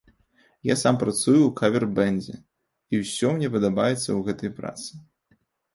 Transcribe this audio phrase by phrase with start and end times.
[0.67, 4.91] Я сам працую ў кавер-бэндзе, і ўсё мне падабаецца ў гэтай працы.